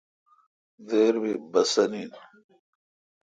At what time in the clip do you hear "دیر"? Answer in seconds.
0.87-1.13